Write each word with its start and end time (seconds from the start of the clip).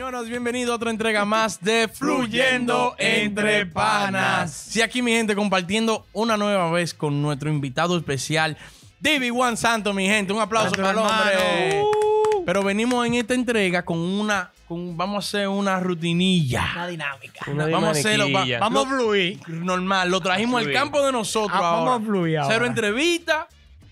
Señoras, 0.00 0.30
bienvenido 0.30 0.72
a 0.72 0.76
otra 0.76 0.90
entrega 0.90 1.26
más 1.26 1.60
de 1.60 1.86
Fluyendo 1.86 2.94
Entre 2.96 3.66
Panas. 3.66 4.50
Sí, 4.50 4.80
aquí 4.80 5.02
mi 5.02 5.12
gente 5.12 5.34
compartiendo 5.36 6.06
una 6.14 6.38
nueva 6.38 6.70
vez 6.70 6.94
con 6.94 7.20
nuestro 7.20 7.50
invitado 7.50 7.98
especial, 7.98 8.56
David 8.98 9.30
Juan 9.30 9.58
Santo, 9.58 9.92
mi 9.92 10.06
gente. 10.06 10.32
Un 10.32 10.40
aplauso 10.40 10.70
para 10.74 10.92
el 10.92 10.96
hombre. 10.96 11.82
Pero 12.46 12.62
venimos 12.64 13.06
en 13.06 13.12
esta 13.16 13.34
entrega 13.34 13.84
con 13.84 13.98
una, 13.98 14.50
con, 14.66 14.96
vamos 14.96 15.16
a 15.22 15.28
hacer 15.28 15.48
una 15.48 15.78
rutinilla. 15.80 16.66
Una 16.76 16.86
dinámica. 16.86 17.44
Una 17.50 17.66
Vamos 17.66 17.88
a 17.88 17.90
hacerlo. 17.90 18.32
va- 18.32 18.46
vamos 18.58 18.86
a 18.86 18.88
fluir. 18.88 19.38
normal. 19.48 20.10
Lo 20.10 20.22
trajimos 20.22 20.62
al 20.64 20.72
campo 20.72 21.04
de 21.04 21.12
nosotros 21.12 21.60
Ah, 21.62 21.72
ahora. 21.74 21.90
vamos 21.90 22.02
a 22.02 22.06
fluir 22.10 22.38
ahora. 22.38 22.54
Cero 22.54 22.64
entrevista, 22.64 23.48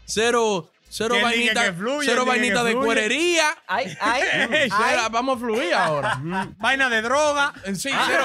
cero, 0.06 0.70
cero 0.88 1.14
diga 1.14 1.26
vainita, 1.28 1.64
que 1.64 1.72
fluye, 1.72 2.08
cero 2.10 2.24
vainita 2.24 2.60
que 2.60 2.64
de 2.64 2.70
fluye. 2.72 2.86
cuerería. 2.86 3.44
Ay, 3.66 3.96
ay. 4.00 4.22
Cero- 4.70 5.02
vamos 5.10 5.36
a 5.36 5.40
fluir 5.40 5.74
ahora. 5.74 6.20
Vaina 6.58 6.88
de 6.88 7.02
droga. 7.02 7.52
Sí, 7.74 7.90
cero. 8.06 8.24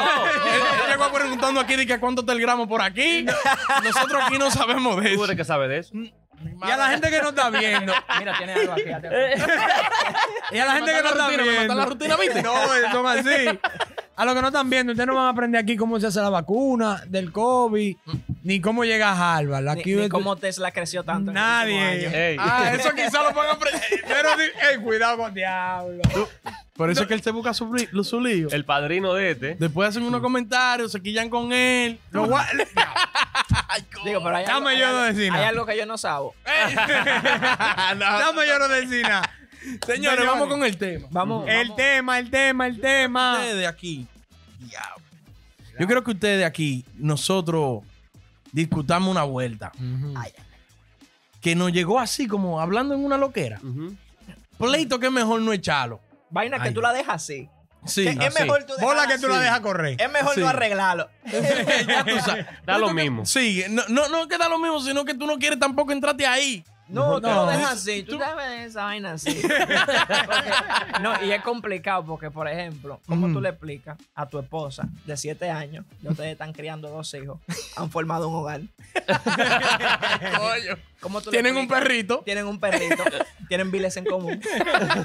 Él, 0.53 0.91
llegó 0.91 1.11
preguntando 1.11 1.59
aquí 1.59 1.75
de 1.75 1.85
que 1.85 1.99
cuánto 1.99 2.21
está 2.21 2.33
el 2.33 2.41
gramo 2.41 2.67
por 2.67 2.81
aquí. 2.81 3.25
Nosotros 3.83 4.21
aquí 4.25 4.37
no 4.37 4.49
sabemos 4.51 4.97
de 4.97 5.09
¿Tú 5.09 5.15
eso. 5.15 5.25
eres 5.25 5.37
que 5.37 5.43
sabe 5.45 5.67
de 5.67 5.77
eso? 5.79 5.93
Y 5.95 6.69
a 6.71 6.75
la 6.75 6.89
gente 6.89 7.09
que 7.09 7.21
no 7.21 7.29
está 7.29 7.49
viendo. 7.49 7.93
Mira, 8.19 8.37
tiene 8.37 8.53
algo 8.53 8.73
aquí. 8.73 8.83
Y 10.51 10.57
a 10.59 10.65
la 10.65 10.73
gente 10.73 10.91
que 10.91 11.01
no 11.01 11.09
está 11.09 11.27
rutina, 11.29 11.43
viendo. 11.43 11.75
la 11.75 11.85
rutina, 11.85 12.15
¿viste? 12.17 12.43
No, 12.43 12.53
son 12.91 13.07
así. 13.07 13.59
A 14.15 14.25
los 14.25 14.35
que 14.35 14.41
no 14.41 14.47
están 14.47 14.69
viendo, 14.69 14.91
ustedes 14.91 15.07
no 15.07 15.15
van 15.15 15.25
a 15.25 15.29
aprender 15.29 15.61
aquí 15.61 15.75
cómo 15.75 15.99
se 15.99 16.07
hace 16.07 16.19
la 16.21 16.29
vacuna 16.29 17.01
del 17.07 17.31
COVID, 17.31 17.95
ni 18.43 18.61
cómo 18.61 18.83
llega 18.83 19.11
a 19.11 19.37
Harvard. 19.37 19.63
Ni, 19.63 19.69
Aquí 19.81 19.95
ni 19.95 20.09
cómo 20.09 20.35
Tesla 20.35 20.71
creció 20.71 21.03
tanto. 21.03 21.31
en 21.31 21.37
el 21.37 21.43
Nadie. 21.43 21.79
año. 21.79 22.09
Ey. 22.15 22.35
Ah, 22.39 22.71
eso 22.73 22.91
quizá 22.93 23.23
lo 23.23 23.33
van 23.33 23.49
a. 23.49 23.57
Pero, 24.07 24.29
di- 24.37 24.67
ey, 24.71 24.77
cuidado 24.81 25.17
con 25.17 25.33
diablo. 25.33 26.01
Por 26.75 26.89
eso 26.89 27.01
es 27.03 27.07
que 27.07 27.13
él 27.13 27.21
se 27.21 27.31
busca 27.31 27.53
su, 27.53 27.71
su 28.03 28.19
lío. 28.19 28.47
El 28.51 28.65
padrino 28.65 29.13
de 29.13 29.31
este. 29.31 29.55
Después 29.55 29.89
hacen 29.89 30.03
unos 30.03 30.21
comentarios, 30.21 30.91
se 30.91 31.01
quillan 31.01 31.29
con 31.29 31.53
él. 31.53 31.99
Lo 32.11 32.25
gua- 32.27 32.45
Digo, 34.05 34.21
pero 34.23 34.35
hay, 34.35 34.45
Dame 34.45 34.71
algo, 34.71 34.79
yo 34.79 34.87
hay, 34.87 34.93
no 34.93 35.01
decir 35.03 35.31
nada. 35.31 35.41
hay 35.43 35.49
algo 35.49 35.65
que 35.65 35.77
yo 35.77 35.85
no 35.85 35.97
sabo. 35.97 36.35
Dame 37.97 38.47
yo 38.47 38.59
no 38.59 38.67
decir 38.67 39.03
nada. 39.03 39.29
Señores, 39.85 40.25
vamos 40.25 40.47
con 40.49 40.63
el 40.63 40.77
tema. 40.77 41.07
Vamos. 41.11 41.47
El 41.47 41.69
vamos. 41.69 41.77
tema, 41.77 42.19
el 42.19 42.29
tema, 42.29 42.67
el 42.67 42.81
tema. 42.81 43.33
Ustedes 43.35 43.55
de 43.57 43.67
aquí. 43.67 44.07
diablo. 44.59 45.03
Yo 45.79 45.87
creo 45.87 46.03
que 46.03 46.11
ustedes 46.11 46.39
de 46.39 46.45
aquí, 46.45 46.85
nosotros 46.97 47.81
discutamos 48.53 49.09
una 49.11 49.23
vuelta. 49.23 49.71
Que 51.41 51.55
nos 51.55 51.73
llegó 51.73 51.99
así, 51.99 52.27
como 52.27 52.61
hablando 52.61 52.93
en 52.95 53.03
una 53.03 53.17
loquera. 53.17 53.59
Pleito 54.57 54.99
que 54.99 55.07
es 55.07 55.11
mejor 55.11 55.41
no 55.41 55.51
echarlo. 55.51 55.99
Vaina 56.29 56.57
que 56.61 56.69
Ay. 56.69 56.73
tú 56.73 56.79
la 56.81 56.93
dejas 56.93 57.15
así. 57.15 57.49
Sí. 57.85 58.03
Que 58.05 58.11
es 58.11 58.35
así. 58.35 58.43
mejor 58.43 58.63
tú 58.63 58.73
Bola 58.79 59.07
que 59.07 59.17
tú 59.19 59.27
la 59.27 59.39
dejas 59.39 59.59
correr. 59.59 60.01
Es 60.01 60.09
mejor 60.09 60.35
Sí. 60.35 60.39
no 60.39 60.47
arreglarlo. 60.47 61.09
ya 61.87 62.05
tú 62.05 62.17
sabes. 62.23 62.45
Da 62.65 62.77
lo 62.77 62.93
mismo. 62.93 63.25
Sí, 63.25 63.63
no, 63.69 63.83
no, 63.89 64.07
no 64.07 64.27
queda 64.29 64.47
lo 64.47 64.57
mismo, 64.57 64.79
sino 64.79 65.03
que 65.03 65.13
tú 65.15 65.27
no 65.27 65.37
quieres 65.37 65.59
tampoco 65.59 65.91
entrarte 65.91 66.25
ahí. 66.25 66.63
No, 66.89 67.19
tú 67.21 67.27
No. 67.27 67.45
lo 67.45 67.45
dejas 67.47 67.71
así. 67.73 68.03
Tú 68.03 68.17
sabes 68.19 68.67
esa 68.69 68.83
vaina 68.83 69.13
así. 69.13 69.41
Porque- 69.41 71.01
no, 71.01 71.23
y 71.23 71.31
es 71.31 71.41
complicado 71.41 72.03
porque, 72.05 72.29
por 72.29 72.47
ejemplo, 72.47 72.99
¿cómo 73.07 73.31
tú 73.31 73.39
le 73.41 73.49
explicas 73.49 73.97
a 74.13 74.27
tu 74.27 74.37
esposa 74.39 74.87
de 75.05 75.15
7 75.17 75.49
años 75.49 75.85
que 76.01 76.09
ustedes 76.09 76.31
están 76.33 76.51
criando 76.53 76.89
dos 76.89 77.13
hijos, 77.13 77.39
han 77.77 77.89
formado 77.89 78.27
un 78.29 78.35
hogar? 78.35 78.61
Coño. 80.37 80.77
¿Cómo 81.03 81.19
tú 81.19 81.31
le 81.31 81.35
Tienen 81.35 81.57
un 81.57 81.67
perrito. 81.67 82.21
Tienen 82.23 82.47
un 82.47 82.61
perrito, 82.61 83.03
tienen 83.49 83.71
biles 83.71 83.97
en 83.97 84.05
común. 84.05 84.41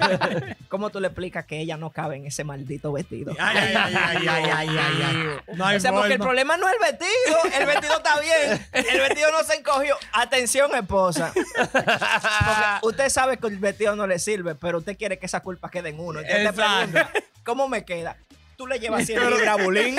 ¿Cómo 0.68 0.90
tú 0.90 1.00
le 1.00 1.08
explicas 1.08 1.44
que 1.44 1.58
ella 1.58 1.76
no 1.76 1.90
cabe 1.90 2.14
en 2.14 2.26
ese 2.26 2.44
maldito 2.44 2.92
vestido? 2.92 3.34
Ay, 3.36 3.56
ay, 3.58 3.74
ay, 3.74 3.96
ay, 3.96 4.28
ay, 4.28 4.68
ay, 4.78 5.02
ay. 5.02 5.56
No 5.56 5.66
hay 5.66 5.76
o 5.76 5.80
sea, 5.80 5.92
porque 5.92 6.12
el 6.12 6.20
problema 6.20 6.56
no 6.56 6.68
es 6.68 6.74
el 6.74 6.80
vestido, 6.80 7.60
el 7.60 7.66
vestido 7.66 7.96
está 7.96 8.20
bien, 8.20 8.68
el 8.72 9.00
vestido 9.00 9.32
no 9.32 9.42
se 9.42 9.54
encogió. 9.56 9.96
Atención, 10.12 10.72
esposa. 10.76 11.32
Porque 11.34 12.86
usted 12.86 13.08
sabe 13.08 13.36
que 13.38 13.48
el 13.48 13.58
vestido 13.58 13.96
no 13.96 14.06
le 14.06 14.20
sirve, 14.20 14.54
pero 14.54 14.78
usted 14.78 14.96
quiere 14.96 15.18
que 15.18 15.26
esa 15.26 15.40
culpa 15.40 15.68
quede 15.68 15.88
en 15.88 15.98
uno. 15.98 16.20
Entonces 16.20 16.44
te 16.44 16.52
pregunta, 16.52 17.10
¿cómo 17.44 17.66
me 17.66 17.84
queda? 17.84 18.16
Tú 18.56 18.68
le 18.68 18.78
llevas 18.78 19.04
100 19.04 19.30
libras 19.30 19.48
a 19.48 19.64
Bulín. 19.64 19.96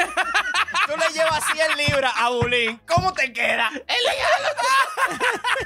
Tú 0.90 0.96
le 0.98 1.14
llevas 1.14 1.44
100 1.54 1.78
libras 1.88 2.12
a 2.16 2.30
Bulín. 2.30 2.80
¿Cómo 2.88 3.14
te 3.14 3.32
queda? 3.32 3.70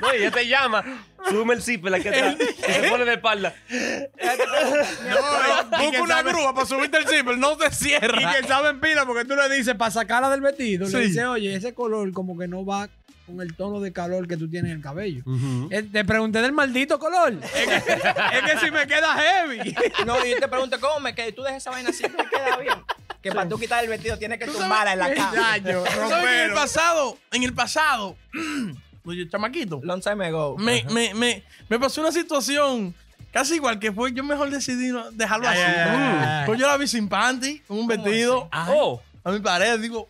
No, 0.01 0.13
y 0.13 0.17
ella 0.17 0.31
te 0.31 0.47
llama, 0.47 0.84
sube 1.29 1.53
el 1.53 1.61
zipper 1.61 1.94
aquí 1.95 2.07
atrás 2.09 2.35
y 2.39 2.61
se 2.73 2.89
pone 2.89 3.06
de 3.06 3.13
espalda. 3.13 3.53
No, 3.69 5.84
y 5.84 5.91
que 5.91 5.97
Busca 5.97 6.01
una 6.03 6.16
sabe- 6.17 6.31
grúa 6.31 6.53
para 6.53 6.66
subirte 6.67 6.97
el 6.97 7.07
zipper, 7.07 7.38
no 7.38 7.57
te 7.57 7.67
Y 7.67 7.72
cierra. 7.72 8.34
que 8.41 8.47
saben 8.47 8.79
pila 8.79 9.06
porque 9.06 9.25
tú 9.25 9.35
le 9.35 9.50
dices 9.56 9.75
para 9.75 9.91
sacarla 9.91 10.29
del 10.29 10.41
vestido. 10.41 10.88
Sí. 10.88 10.94
Le 10.94 11.00
dices, 11.07 11.25
oye, 11.25 11.55
ese 11.55 11.73
color 11.73 12.11
como 12.13 12.38
que 12.38 12.47
no 12.47 12.66
va 12.66 12.90
con 13.25 13.40
el 13.40 13.55
tono 13.55 13.79
de 13.79 13.94
calor 13.94 14.28
que 14.28 14.35
tú 14.35 14.50
tienes 14.50 14.72
en 14.72 14.78
el 14.78 14.84
cabello. 14.84 15.23
Eh, 15.72 15.84
te 15.84 16.03
pregunté 16.03 16.41
del 16.41 16.51
maldito 16.51 17.00
color. 17.00 17.34
Es 17.44 17.84
que, 17.84 17.94
es 17.94 18.51
que 18.51 18.59
si 18.66 18.72
me 18.72 18.85
queda 18.88 19.13
heavy. 19.16 19.75
No, 20.05 20.25
y 20.25 20.35
te 20.35 20.47
pregunto, 20.47 20.79
¿cómo 20.79 21.00
me 21.00 21.16
queda? 21.16 21.28
Y 21.29 21.34
tú 21.34 21.41
dejas 21.44 21.57
esa 21.61 21.72
vaina 21.72 21.90
así, 21.90 22.03
te 22.03 22.25
queda 22.29 22.57
bien. 22.57 22.84
Que 23.23 23.31
para 23.31 23.47
tú 23.50 23.57
quitar 23.57 23.84
el 23.84 23.89
vestido 23.89 24.17
tienes 24.19 24.38
que 24.38 24.45
tumbarla 24.47 24.94
en 24.94 25.00
la 25.00 25.13
cama. 25.13 25.31
¿Sabes 25.41 25.63
que 25.63 25.69
en 25.69 25.78
el 25.78 26.11
rompero. 26.11 26.56
pasado, 26.56 27.17
en 27.31 27.44
el 27.44 27.53
pasado, 27.53 28.17
oye, 29.06 29.28
chamaquito, 29.29 29.79
Long 29.84 30.01
time 30.01 30.25
ago. 30.28 30.57
me, 30.57 30.84
me, 30.91 31.13
me, 31.13 31.44
me 31.69 31.79
pasó 31.79 32.01
una 32.01 32.11
situación 32.11 32.94
casi 33.31 33.56
igual 33.56 33.79
que 33.79 33.91
fue, 33.91 34.11
yo 34.13 34.23
mejor 34.23 34.50
decidí 34.51 34.89
no- 34.89 35.09
dejarlo 35.11 35.47
Ay, 35.47 35.57
así. 35.59 35.72
ay, 35.72 35.88
ay, 35.89 36.25
ay. 36.28 36.45
Pues 36.45 36.59
yo 36.59 36.67
la 36.67 36.78
vi 36.78 36.88
sin 36.88 37.07
panty, 37.09 37.59
con 37.61 37.79
un 37.79 37.88
vestido. 37.88 38.50
Oh. 38.69 39.01
A 39.23 39.31
mi 39.31 39.40
pareja, 39.40 39.78
digo, 39.78 40.07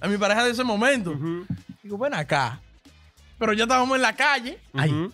a 0.00 0.06
mi 0.06 0.18
pareja 0.18 0.44
de 0.44 0.50
ese 0.50 0.62
momento. 0.62 1.14
Digo, 1.82 1.96
ven 1.98 2.12
acá. 2.14 2.60
Pero 3.38 3.52
ya 3.54 3.64
estábamos 3.64 3.96
en 3.96 4.02
la 4.02 4.14
calle, 4.14 4.58
Ujú. 4.74 5.12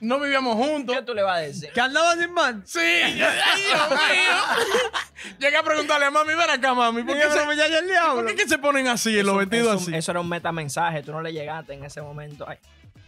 No 0.00 0.18
vivíamos 0.20 0.54
juntos. 0.56 0.96
¿Qué 0.96 1.02
tú 1.02 1.14
le 1.14 1.22
vas 1.22 1.38
a 1.38 1.40
decir? 1.40 1.70
Que 1.72 1.80
andaba 1.80 2.14
sin 2.16 2.32
man. 2.32 2.62
Sí, 2.66 2.78
yo, 3.16 3.26
ay, 3.26 3.62
Dios 3.62 3.90
mío. 3.90 5.34
Llegué 5.38 5.56
a 5.56 5.62
preguntarle 5.62 6.06
a 6.06 6.10
mami, 6.10 6.34
ven 6.34 6.50
acá, 6.50 6.74
mami, 6.74 7.02
¿por 7.02 7.12
¿Por 7.12 7.16
qué, 7.22 7.28
qué 7.28 7.30
se, 7.40 7.46
me 7.46 7.52
el 7.54 7.72
¿por 7.72 7.84
diablo? 7.86 8.26
qué 8.26 8.34
que 8.34 8.48
se 8.48 8.58
ponen 8.58 8.88
así 8.88 9.18
en 9.18 9.26
los 9.26 9.34
Eso- 9.34 9.38
vestidos 9.38 9.74
eso- 9.82 9.90
así? 9.90 9.94
Eso 9.96 10.10
era 10.12 10.20
un 10.20 10.28
metamensaje, 10.28 11.02
tú 11.02 11.12
no 11.12 11.20
le 11.22 11.32
llegaste 11.32 11.74
en 11.74 11.84
ese 11.84 12.00
momento. 12.00 12.46
Ay, 12.48 12.56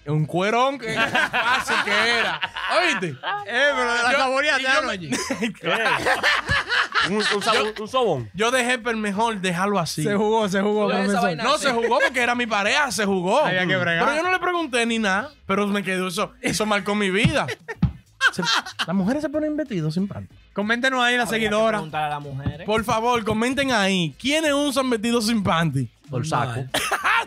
Un 0.05 0.27
cuerón 0.27 0.79
que 0.79 0.93
fácil 0.95 1.77
que 1.85 1.91
era. 2.19 2.41
¿Oíste? 2.81 3.07
Eh, 3.09 3.15
pero 3.47 3.95
de 3.95 4.03
la 4.03 4.13
saboría 4.13 4.59
yo 4.59 4.69
me- 4.83 4.93
anoche. 4.93 5.11
Un, 7.09 7.17
un, 7.17 7.23
sabón- 7.43 7.81
un 7.81 7.89
sobón. 7.89 8.31
Yo 8.33 8.51
dejé 8.53 8.79
per 8.79 8.95
mejor 8.97 9.41
dejarlo 9.41 9.79
así. 9.81 10.05
Se 10.05 10.15
jugó, 10.15 10.49
se 10.49 10.61
jugó. 10.61 10.89
Yo 10.89 10.95
esa 10.99 11.03
profesor. 11.05 11.23
vaina- 11.25 11.43
No, 11.45 11.59
se 11.59 11.73
jugó 11.73 11.99
porque 12.01 12.21
era 12.21 12.35
mi 12.37 12.47
pareja, 12.47 12.93
se 12.93 13.05
jugó. 13.05 13.45
Había 13.45 13.67
que 13.67 13.77
bregar. 13.77 14.05
Pero 14.05 14.17
yo 14.17 14.23
no 14.23 14.31
le 14.31 14.39
pregunté 14.39 14.87
ni 14.87 14.99
nada, 15.01 15.31
pero 15.47 15.67
me 15.67 15.83
quedó 15.83 16.09
eso. 16.09 16.33
Eso 16.41 16.65
marcó 16.65 16.95
mi 16.95 17.11
vida. 17.11 17.47
Se- 18.33 18.43
las 18.87 18.95
mujeres 18.97 19.21
se 19.23 19.29
ponen 19.29 19.57
vestidos 19.57 19.95
sin 19.95 20.07
panty. 20.07 20.33
Coméntenos 20.53 21.03
ahí 21.03 21.17
la 21.17 21.23
habría 21.25 21.39
que 21.41 21.45
seguidora. 21.47 21.79
preguntar 21.79 22.05
a 22.05 22.09
las 22.11 22.21
mujeres. 22.23 22.67
Por 22.67 22.85
favor, 22.85 23.25
comenten 23.25 23.73
ahí. 23.73 24.15
¿Quiénes 24.21 24.53
usan 24.53 24.89
vestidos 24.89 25.27
sin 25.27 25.43
panty? 25.43 25.89
Por 26.09 26.25
saco. 26.27 26.65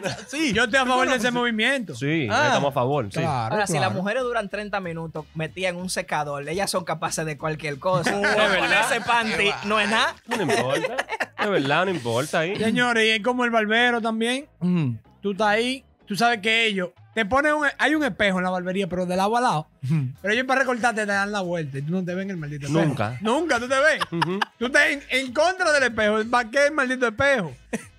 Sí. 0.27 0.53
Yo 0.53 0.63
estoy 0.65 0.79
a 0.79 0.85
favor 0.85 1.09
de 1.09 1.15
ese 1.15 1.31
movimiento. 1.31 1.95
Sí, 1.95 2.27
Ah. 2.29 2.47
estamos 2.47 2.69
a 2.69 2.73
favor. 2.73 3.05
Sí. 3.05 3.19
Claro, 3.19 3.53
Ahora, 3.53 3.67
si 3.67 3.79
las 3.79 3.93
mujeres 3.93 4.23
duran 4.23 4.49
30 4.49 4.79
minutos 4.79 5.25
metidas 5.35 5.71
en 5.71 5.77
un 5.77 5.89
secador, 5.89 6.47
ellas 6.47 6.69
son 6.71 6.83
capaces 6.83 7.25
de 7.25 7.37
cualquier 7.37 7.79
cosa. 7.79 8.11
Con 8.13 8.21
verdad. 8.21 8.91
ese 8.91 9.01
panty 9.01 9.51
no 9.65 9.79
es 9.79 9.89
nada. 9.89 10.15
No 10.27 10.41
importa. 10.41 10.97
De 11.41 11.49
verdad, 11.49 11.85
no 11.85 11.91
importa 11.91 12.39
ahí. 12.39 12.55
Señores, 12.57 13.05
y 13.05 13.09
es 13.11 13.19
como 13.21 13.43
el 13.45 13.51
barbero 13.51 14.01
también. 14.01 14.47
Mm. 14.59 14.93
Tú 15.21 15.31
estás 15.31 15.47
ahí, 15.47 15.83
tú 16.05 16.15
sabes 16.15 16.39
que 16.39 16.65
ellos 16.65 16.89
te 17.15 17.25
ponen 17.25 17.53
un, 17.53 17.65
hay 17.77 17.95
un 17.95 18.03
espejo 18.03 18.39
en 18.39 18.43
la 18.43 18.49
barbería, 18.49 18.87
pero 18.87 19.05
de 19.05 19.15
lado 19.15 19.37
a 19.37 19.41
lado. 19.41 19.67
Pero 20.21 20.33
ellos 20.33 20.45
para 20.45 20.59
recortarte 20.59 21.05
te 21.05 21.07
dan 21.13 21.31
la 21.31 21.39
vuelta 21.39 21.77
y 21.77 21.81
tú 21.81 21.93
no 21.93 22.03
te 22.03 22.13
ven 22.13 22.29
el 22.29 22.35
maldito 22.35 22.67
espejo. 22.67 22.85
Nunca. 22.85 23.17
Nunca 23.21 23.57
tú 23.57 23.69
te 23.69 23.79
ves. 23.79 23.99
Tú 24.59 24.65
estás 24.65 24.87
en, 24.89 25.01
en 25.09 25.33
contra 25.33 25.71
del 25.71 25.83
espejo. 25.83 26.17
¿Para 26.29 26.49
qué 26.51 26.65
el 26.65 26.73
maldito 26.73 27.07
espejo? 27.07 27.53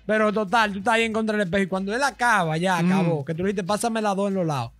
Pero 0.05 0.31
total, 0.31 0.71
tú 0.71 0.77
estás 0.77 0.93
ahí 0.93 1.03
en 1.05 1.13
contra 1.13 1.35
del 1.35 1.47
espejo. 1.47 1.63
Y 1.63 1.67
cuando 1.67 1.95
él 1.95 2.03
acaba, 2.03 2.57
ya 2.57 2.77
acabó. 2.77 3.25
Que 3.25 3.33
tú 3.33 3.39
le 3.41 3.49
dijiste, 3.49 3.63
pásame 3.63 4.03
la 4.03 4.13
dos 4.13 4.27
en 4.27 4.35
los 4.35 4.45
lados. 4.45 4.71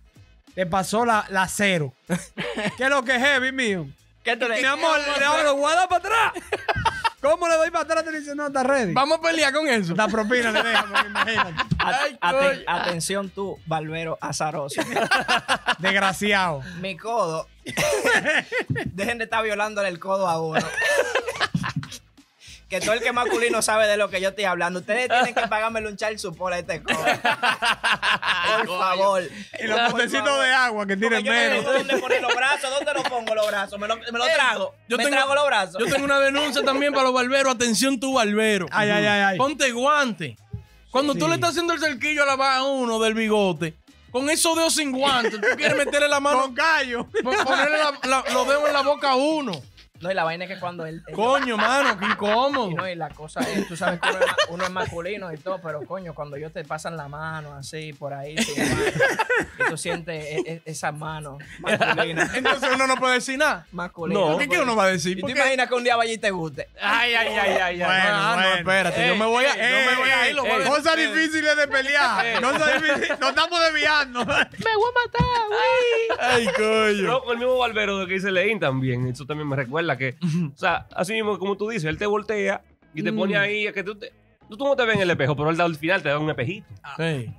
Te 0.54 0.66
pasó 0.66 1.04
la, 1.04 1.26
la 1.30 1.48
cero. 1.48 1.92
¿Qué 2.76 2.84
es 2.84 2.90
lo 2.90 3.02
que 3.02 3.16
es 3.16 3.20
heavy, 3.20 3.50
mío? 3.50 3.88
¿Qué 4.22 4.36
tú 4.36 4.46
le 4.48 4.60
Mi 4.60 4.66
amor, 4.66 4.98
le 5.18 5.24
hago 5.24 5.42
los 5.42 5.56
guadas 5.56 5.88
para 5.88 5.98
atrás. 5.98 6.44
¿Cómo 7.30 7.48
le 7.48 7.54
doy 7.56 7.70
para 7.70 7.84
atrás? 7.84 8.04
Te 8.04 8.12
dice, 8.18 8.34
no, 8.34 8.46
está 8.46 8.62
ready. 8.62 8.92
Vamos 8.92 9.18
a 9.18 9.20
pelear 9.20 9.52
con 9.52 9.68
eso. 9.68 9.94
La 9.94 10.08
propina 10.08 10.50
le 10.50 10.62
deja, 10.62 10.86
porque 10.90 11.06
imagínate. 11.08 11.54
Ay, 11.78 12.18
Aten- 12.20 12.64
atención 12.66 13.30
tú, 13.30 13.58
barbero 13.66 14.16
azaroso. 14.20 14.80
Desgraciado. 15.78 16.62
Mi 16.80 16.96
codo. 16.96 17.46
Dejen 18.86 19.18
de 19.18 19.24
estar 19.24 19.42
violándole 19.44 19.88
el 19.88 19.98
codo 19.98 20.26
a 20.28 20.40
uno. 20.40 20.60
Que 22.68 22.80
todo 22.80 22.92
el 22.92 23.00
que 23.00 23.08
es 23.08 23.14
masculino 23.14 23.62
sabe 23.62 23.86
de 23.86 23.96
lo 23.96 24.10
que 24.10 24.20
yo 24.20 24.28
estoy 24.30 24.44
hablando. 24.44 24.80
Ustedes 24.80 25.08
tienen 25.10 25.34
que 25.34 25.46
pagarme 25.48 25.80
un 25.86 25.96
child 25.96 26.18
support 26.18 26.54
a 26.54 26.58
este 26.58 26.82
cojo. 26.82 27.02
Por 28.66 28.78
favor. 28.78 29.22
Y 29.62 29.66
los 29.66 29.90
potecitos 29.92 30.40
de 30.42 30.52
agua 30.52 30.86
que 30.86 30.96
tienen 30.96 31.24
no 31.24 31.30
menos. 31.32 31.64
dónde 31.64 31.96
poner 31.98 32.22
los 32.22 32.34
brazos, 32.34 32.70
¿dónde 32.70 32.92
los 32.94 33.02
pongo 33.08 33.34
los 33.34 33.46
brazos? 33.46 33.78
Me 33.78 33.88
lo, 33.88 33.96
me 33.96 34.18
lo 34.18 34.24
trago. 34.26 34.74
Yo 34.88 34.96
me 34.96 35.04
tengo- 35.04 35.16
trago 35.16 35.34
los 35.34 35.46
brazos. 35.46 35.76
Yo 35.80 35.86
tengo 35.92 36.04
una 36.04 36.20
denuncia 36.20 36.62
también 36.62 36.92
para 36.92 37.04
los 37.04 37.14
barberos. 37.14 37.54
Atención, 37.54 37.98
tu 37.98 38.14
barbero. 38.14 38.66
Ay, 38.70 38.90
ay, 38.90 39.06
ay, 39.06 39.20
ay. 39.20 39.38
Ponte 39.38 39.70
guante. 39.72 40.36
Cuando 40.90 41.14
tú 41.14 41.28
le 41.28 41.34
estás 41.34 41.50
haciendo 41.50 41.74
el 41.74 41.80
cerquillo 41.80 42.22
a 42.22 42.26
la 42.26 42.36
va 42.36 42.56
a 42.56 42.64
uno 42.64 42.98
del 42.98 43.14
bigote, 43.14 43.74
con 44.10 44.28
esos 44.30 44.56
dedos 44.56 44.74
sin 44.74 44.90
guante, 44.90 45.38
tú 45.38 45.46
quieres 45.56 45.76
meterle 45.76 46.08
la 46.08 46.18
mano, 46.18 46.40
Con 46.42 46.54
callo. 46.54 47.06
po- 47.22 47.30
ponerle 47.44 47.76
la- 47.78 47.92
la- 48.08 48.24
los 48.32 48.48
dedos 48.48 48.66
en 48.66 48.72
la 48.72 48.80
boca 48.82 49.10
a 49.10 49.14
uno. 49.16 49.52
No, 50.00 50.10
y 50.10 50.14
la 50.14 50.24
vaina 50.24 50.44
es 50.44 50.50
que 50.50 50.58
cuando 50.60 50.86
él. 50.86 51.02
él- 51.06 51.14
Coño, 51.14 51.56
mano, 51.56 51.98
qué 51.98 52.04
incómodo. 52.06 52.70
Y 52.70 52.74
no, 52.74 52.88
y 52.88 52.94
la 52.94 53.08
cosa 53.10 53.40
es, 53.40 53.66
tú 53.66 53.76
sabes 53.76 54.00
que 54.00 54.08
uno 54.08 54.18
es, 54.20 54.26
ma- 54.26 54.36
uno 54.50 54.64
es 54.64 54.70
masculino 54.70 55.32
y 55.32 55.36
todo, 55.38 55.60
pero 55.62 55.84
coño, 55.86 56.14
cuando 56.14 56.36
ellos 56.36 56.52
te 56.52 56.64
pasan 56.64 56.96
la 56.96 57.08
mano 57.08 57.54
así 57.54 57.92
por 57.92 58.14
ahí, 58.14 58.36
mano, 58.36 58.82
y 59.66 59.70
tú 59.70 59.76
sientes 59.76 60.24
e- 60.24 60.42
e- 60.46 60.62
esa 60.64 60.92
mano 60.92 61.38
masculina. 61.60 62.30
Entonces 62.34 62.68
uno 62.74 62.86
no 62.86 62.96
puede 62.96 63.14
decir 63.14 63.38
nada. 63.38 63.66
masculina. 63.72 64.20
No. 64.20 64.38
¿Qué, 64.38 64.48
qué 64.48 64.58
uno 64.60 64.76
va 64.76 64.84
a 64.84 64.88
decir? 64.88 65.18
¿Y 65.18 65.22
tú 65.22 65.28
imaginas 65.28 65.68
que 65.68 65.74
un 65.74 65.84
día 65.84 65.96
vaya 65.96 66.12
y 66.12 66.18
te 66.18 66.30
guste? 66.30 66.68
Ay, 66.80 67.14
ay, 67.14 67.28
ay, 67.28 67.50
ay, 67.50 67.60
ay. 67.60 67.78
Bueno, 67.78 68.20
no, 68.22 68.34
bueno. 68.34 68.54
espérate, 68.56 69.08
yo 69.08 69.16
me 69.16 69.26
voy 69.26 69.44
a, 69.44 69.54
yo 69.56 69.90
me 69.90 69.96
voy 69.96 70.10
a 70.10 70.30
ir, 70.30 70.36
voy 70.36 70.50
a. 70.50 70.64
Cosas 70.68 70.96
difíciles 70.96 71.56
de 71.56 71.68
pelear. 71.68 72.40
Cosas 72.40 72.82
difíciles. 72.82 73.18
Nos 73.20 73.30
estamos 73.30 73.60
desviando. 73.60 74.24
Ay, 76.18 76.46
coño. 76.56 77.02
No, 77.08 77.20
con 77.22 77.32
el 77.32 77.38
mismo 77.38 77.58
barbero 77.58 77.98
de 77.98 78.06
que 78.06 78.14
dice 78.14 78.30
Leín 78.30 78.58
también. 78.60 79.06
Eso 79.08 79.24
también 79.26 79.48
me 79.48 79.56
recuerda 79.56 79.87
que, 79.96 80.16
o 80.54 80.56
sea, 80.56 80.86
así 80.94 81.12
mismo 81.14 81.38
como 81.38 81.56
tú 81.56 81.68
dices, 81.68 81.84
él 81.86 81.96
te 81.98 82.06
voltea 82.06 82.62
y 82.94 83.02
te 83.02 83.12
pone 83.12 83.36
ahí 83.36 83.66
a 83.66 83.72
que 83.72 83.82
tú 83.84 83.94
te. 83.94 84.12
Tú, 84.48 84.56
tú 84.56 84.64
no 84.64 84.74
te 84.74 84.84
ves 84.86 84.96
en 84.96 85.02
el 85.02 85.10
espejo, 85.10 85.36
pero 85.36 85.50
él 85.50 85.60
al 85.60 85.76
final 85.76 86.02
te 86.02 86.08
da 86.08 86.18
un 86.18 86.30
espejito. 86.30 86.66
Sí. 86.96 87.30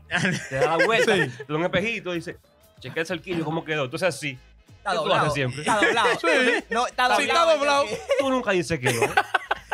Te 0.50 0.56
da 0.58 0.78
la 0.78 0.86
vuelta, 0.86 1.16
Sí. 1.16 1.32
te 1.46 1.52
da 1.52 1.56
un 1.58 1.64
espejito 1.64 2.12
y 2.14 2.18
dice, 2.18 2.38
chequea 2.80 3.02
el 3.02 3.08
cerquillo, 3.08 3.44
¿cómo 3.44 3.64
quedó? 3.66 3.86
Entonces 3.86 4.10
así. 4.10 4.38
Está 4.78 4.92
¿Qué 4.92 4.96
tú 4.98 5.02
doblado. 5.04 5.22
haces 5.22 5.34
siempre? 5.34 5.62
Está 5.62 5.76
doblado. 5.82 6.08
Sí. 6.20 6.64
No, 6.70 6.88
está 6.88 7.16
Sí, 7.18 7.26
doblado. 7.26 7.50
está 7.50 7.58
doblado. 7.58 7.86
Tú 8.20 8.30
nunca 8.30 8.52
dices 8.52 8.80
que 8.80 8.94
no. 8.94 9.02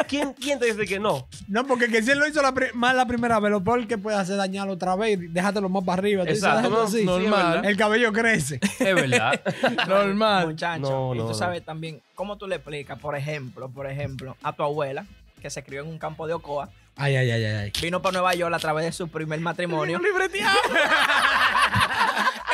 ¿Quién, 0.08 0.34
quién 0.34 0.60
te 0.60 0.66
dice 0.68 0.86
que 0.86 1.00
no? 1.00 1.28
No, 1.48 1.66
porque 1.66 1.88
que 1.88 2.02
si 2.02 2.12
él 2.12 2.20
lo 2.20 2.28
hizo 2.28 2.42
la 2.42 2.54
mal 2.74 2.96
la 2.98 3.06
primera 3.06 3.40
vez, 3.40 3.52
lo 3.52 3.64
peor 3.64 3.88
que 3.88 3.98
puede 3.98 4.18
hacer 4.18 4.38
dañarlo 4.38 4.74
otra 4.74 4.96
vez 4.96 5.20
y 5.20 5.28
déjatelo 5.28 5.70
más 5.70 5.84
para 5.84 6.00
arriba. 6.00 6.24
Exacto, 6.26 6.70
no, 6.70 6.82
así. 6.84 7.04
normal. 7.04 7.62
sí. 7.62 7.68
El 7.68 7.78
cabello 7.78 8.12
crece. 8.14 8.60
Es 8.80 8.96
verdad. 8.96 9.42
Normal. 9.88 10.48
Muchacho. 10.48 10.80
No, 10.82 11.16
y 11.16 11.18
tú 11.20 11.28
no. 11.28 11.34
sabes 11.34 11.64
también 11.64 12.02
cómo 12.16 12.38
tú 12.38 12.48
le 12.48 12.56
explicas, 12.56 12.98
por 13.00 13.16
ejemplo, 13.16 13.70
por 13.70 13.88
ejemplo, 13.90 14.36
a 14.44 14.54
tu 14.54 14.64
abuela, 14.64 15.06
que 15.42 15.50
se 15.50 15.64
crió 15.64 15.82
en 15.82 15.88
un 15.88 15.98
campo 16.00 16.28
de 16.28 16.34
Ocoa, 16.34 16.70
Ay, 16.98 17.16
ay, 17.18 17.30
ay, 17.30 17.44
ay. 17.44 17.72
vino 17.82 18.02
para 18.02 18.14
Nueva 18.14 18.34
York 18.36 18.54
a 18.56 18.60
través 18.60 18.86
de 18.86 18.92
su 18.94 19.10
primer 19.10 19.40
matrimonio. 19.42 20.00
libreteado. 20.00 20.58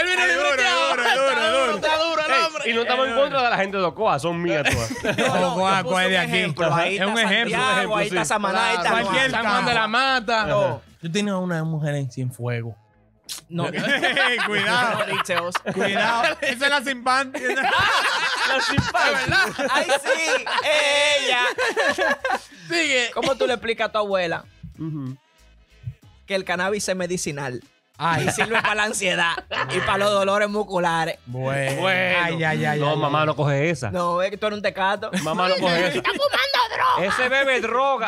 Él 0.02 0.08
duro, 0.08 0.26
libreteado. 0.28 0.90
duro, 0.90 1.04
Está 1.04 1.16
duro, 1.16 1.70
duro. 1.70 1.72
Y 2.66 2.74
no 2.74 2.82
estamos 2.82 3.08
en 3.08 3.16
contra 3.16 3.44
de 3.44 3.50
la 3.50 3.58
gente 3.58 3.78
de 3.78 3.84
Ocoa, 3.84 4.20
son 4.20 4.42
mías 4.42 4.64
todas. 4.70 4.92
No, 5.18 5.40
no, 5.40 5.54
Ocoa, 5.54 5.82
Ocoa 5.82 6.04
es 6.06 6.10
de 6.12 6.16
un 6.18 6.22
aquí. 6.22 6.32
ejemplo. 6.38 6.74
Ahí 6.74 6.96
Es 6.98 7.02
un 7.06 7.10
está 7.18 7.22
ejemplo, 7.24 7.58
Santiago, 7.58 7.72
ejemplo, 7.78 7.98
ahí 7.98 8.08
está. 8.08 8.26
Samaná, 8.26 8.68
ahí 8.70 8.76
está 8.78 8.90
Cualquier. 8.92 9.32
San 9.32 9.66
de 9.66 9.74
la 9.74 9.88
Mata. 9.88 10.46
No. 10.46 10.82
Yo 11.02 11.12
tenía 11.12 11.38
una 11.38 11.64
mujer 11.64 11.96
en 11.96 12.12
Cienfuegos. 12.12 12.76
No, 13.48 13.66
cuidado. 14.46 15.06
no. 15.08 15.74
Cuidado. 15.74 16.38
Esa 16.42 16.66
es 16.66 16.70
la 16.70 16.82
simpán. 16.84 17.32
La 17.34 18.62
simpática. 18.62 19.68
Ay, 19.72 19.88
sí, 20.04 20.46
ella. 21.26 21.42
Sigue. 22.70 23.12
¿Cómo 23.14 23.36
tú 23.36 23.48
le 23.48 23.54
explicas 23.54 23.88
a 23.88 23.92
tu 23.92 23.98
abuela 24.00 24.44
que 26.26 26.36
el 26.36 26.44
cannabis 26.44 26.88
es 26.90 26.96
medicinal? 26.96 27.64
Ay, 28.04 28.26
Y 28.28 28.32
sirve 28.32 28.60
para 28.62 28.74
la 28.74 28.84
ansiedad 28.86 29.34
y 29.76 29.80
para 29.82 30.00
los 30.00 30.12
dolores 30.12 30.50
musculares. 30.50 31.20
Bueno. 31.28 31.82
Bueno. 31.82 32.20
Ay, 32.24 32.44
ay, 32.44 32.66
ay, 32.66 32.80
no, 32.80 32.90
ay, 32.90 32.98
mamá 32.98 33.22
ay. 33.22 33.28
no 33.28 33.36
coge 33.36 33.70
esa. 33.70 33.92
No, 33.92 34.22
es 34.24 34.32
que 34.32 34.38
tú 34.38 34.48
eres 34.48 34.58
un 34.58 34.64
tecato. 34.64 35.12
Mamá 35.24 35.50
no 35.50 35.56
coge 35.58 35.88
esa. 35.88 35.98
¡Está 35.98 36.10
fumando 36.10 36.61
droga! 36.82 37.06
Ese 37.14 37.30
bebe 37.30 37.62
droga. 37.62 38.08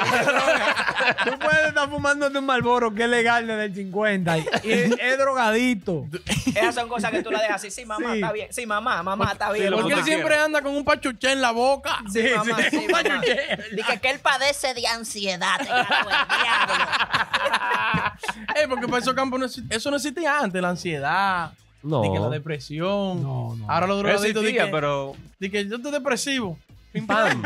Tú 1.26 1.40
puedes 1.40 1.68
estar 1.68 1.90
fumando 1.90 2.30
de 2.30 2.40
un 2.40 2.46
Malboro 2.46 2.94
que 2.94 3.04
es 3.04 3.10
legal 3.10 3.48
desde 3.48 3.66
el 3.66 3.76
50 3.76 4.38
y, 4.38 4.42
y 4.64 4.72
es, 4.72 4.92
es 5.00 5.18
drogadito. 5.18 6.06
Esas 6.56 6.76
son 6.76 6.88
cosas 6.90 7.12
que 7.12 7.24
tú 7.24 7.32
la 7.32 7.40
dejas 7.42 7.56
así. 7.56 7.72
Sí, 7.72 7.86
mamá, 7.86 8.10
Sí. 8.12 8.16
está 8.20 8.32
bien. 8.32 8.48
Sí, 8.52 8.66
mamá, 8.66 9.04
mamá, 9.04 9.30
está 9.34 9.52
bien. 9.52 9.72
lo 9.72 9.78
Porque 9.78 9.94
que 9.94 10.00
él 10.00 10.06
siempre 10.06 10.36
anda 10.38 10.62
con 10.62 10.76
un 10.76 10.84
pachuché 10.84 11.32
en 11.32 11.42
la 11.42 11.52
boca. 11.52 12.00
Sí, 12.12 12.24
mamá, 12.36 12.58
sí, 12.70 12.78
Un 12.78 12.88
mamá. 12.92 13.04
pachuché. 13.04 13.58
Dice 13.76 14.00
que 14.00 14.10
él 14.10 14.20
padece 14.20 14.74
de 14.74 14.88
ansiedad. 14.88 15.58
te 15.60 15.66
cago 15.68 16.10
en 16.10 16.16
el 16.20 16.44
diablo. 16.44 16.86
Eh, 18.56 18.68
porque 18.70 18.88
para 18.88 19.00
esos 19.00 19.14
campos 19.14 19.40
no 19.40 19.46
exi- 19.48 19.66
eso 19.70 19.90
no 19.90 19.98
existía 19.98 20.40
antes, 20.40 20.62
la 20.62 20.70
ansiedad, 20.70 21.52
No. 21.82 22.02
de 22.02 22.12
que 22.12 22.20
la 22.20 22.30
depresión. 22.30 23.22
No, 23.24 23.56
no. 23.56 23.70
Ahora 23.70 23.88
los 23.88 23.98
drogaditos 24.00 24.44
Existía, 24.44 24.66
dicen 24.66 24.72
pero. 24.72 25.16
que 25.40 25.68
yo 25.68 25.76
estoy 25.78 25.92
depresivo. 25.92 26.58
Pim, 26.94 27.06
Pam. 27.08 27.44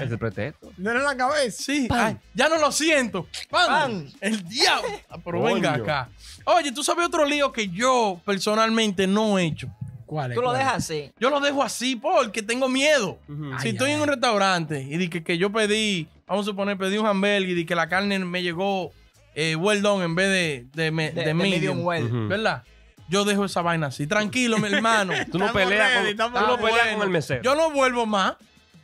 el 0.00 0.18
pretexto. 0.18 0.72
No 0.78 0.90
era 0.90 0.98
en 1.00 1.04
la 1.04 1.16
cabeza. 1.16 1.62
Sí, 1.62 1.86
ay, 1.90 2.16
ya 2.34 2.48
no 2.48 2.56
lo 2.58 2.72
siento. 2.72 3.28
¡Pam! 3.50 3.66
Pam. 3.68 4.06
El 4.20 4.48
diablo. 4.48 4.88
Ah, 5.10 5.18
Pero 5.24 5.40
Coño. 5.40 5.54
venga 5.54 5.74
acá. 5.74 6.08
Oye, 6.46 6.72
tú 6.72 6.82
sabes 6.82 7.06
otro 7.06 7.24
lío 7.26 7.52
que 7.52 7.68
yo 7.68 8.20
personalmente 8.24 9.06
no 9.06 9.38
he 9.38 9.44
hecho. 9.44 9.68
¿Cuál 10.06 10.30
es? 10.30 10.34
Tú 10.36 10.40
lo 10.40 10.48
cuál 10.48 10.58
dejas 10.60 10.74
así. 10.76 11.12
Yo 11.18 11.30
lo 11.30 11.40
dejo 11.40 11.62
así 11.62 11.96
porque 11.96 12.42
tengo 12.42 12.68
miedo. 12.68 13.18
Ujú. 13.28 13.50
si 13.60 13.68
Ay, 13.68 13.72
estoy 13.72 13.88
ay, 13.90 13.96
en 13.96 14.00
un 14.02 14.08
restaurante 14.08 14.80
y 14.82 14.96
di 14.96 15.08
que, 15.08 15.22
que 15.24 15.36
yo 15.36 15.50
pedí, 15.52 16.08
vamos 16.26 16.46
a 16.46 16.50
suponer, 16.50 16.78
pedí 16.78 16.96
un 16.96 17.06
hamburger 17.06 17.42
y 17.42 17.54
di 17.54 17.66
que 17.66 17.74
la 17.74 17.88
carne 17.88 18.18
me 18.20 18.42
llegó 18.42 18.92
eh, 19.34 19.56
well 19.56 19.82
done 19.82 20.04
en 20.04 20.14
vez 20.14 20.28
de, 20.28 20.66
de, 20.84 20.90
me- 20.90 21.10
De, 21.10 21.20
de 21.20 21.26
de 21.26 21.34
medium, 21.34 21.78
medium 21.78 21.84
well. 21.84 22.04
Ujú. 22.04 22.28
¿verdad? 22.28 22.62
Yo 23.08 23.24
dejo 23.24 23.44
esa 23.44 23.62
vaina 23.62 23.88
así. 23.88 24.06
Tranquilo, 24.06 24.58
mi 24.58 24.68
hermano. 24.72 25.12
Tú 25.30 25.38
no 25.38 25.46
Estamos 25.46 25.52
peleas 25.68 25.90
ready, 25.90 26.00
con, 26.02 26.06
estamos 26.10 26.40
tú 26.40 26.46
no 26.46 26.56
ready. 26.56 26.62
peleas 26.68 26.84
Bueno, 26.86 26.98
con 26.98 27.06
el 27.08 27.12
mesero. 27.12 27.42
Yo 27.42 27.54
no 27.56 27.70
vuelvo 27.70 28.06
más, 28.06 28.34